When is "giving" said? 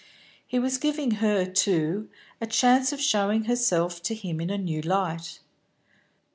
0.79-1.11